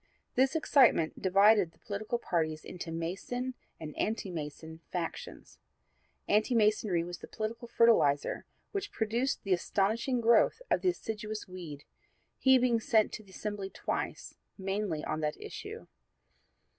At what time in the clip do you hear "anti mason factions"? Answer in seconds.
3.97-5.59